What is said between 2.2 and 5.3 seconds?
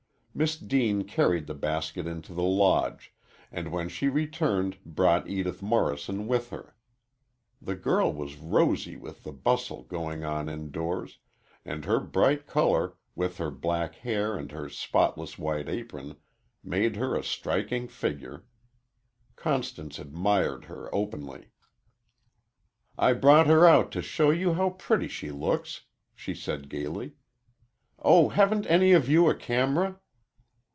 the Lodge, and when she returned brought